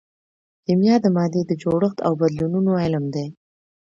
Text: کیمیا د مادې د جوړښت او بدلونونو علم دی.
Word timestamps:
کیمیا 0.65 0.95
د 1.01 1.05
مادې 1.15 1.41
د 1.47 1.51
جوړښت 1.61 1.97
او 2.07 2.11
بدلونونو 2.21 2.71
علم 2.83 3.05
دی. 3.15 3.27